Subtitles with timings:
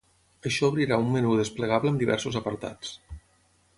[0.49, 2.95] Això obrirà un menú desplegable amb diversos apartats.